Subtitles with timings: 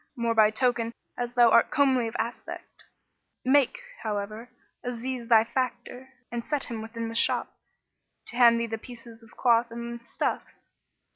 [0.15, 2.85] more by token as thou art comely of aspect.
[3.45, 4.49] Make, however,
[4.83, 7.53] Aziz thy factor and set him within the shop,
[8.25, 10.65] to hand thee the pieces of cloth and stuffs."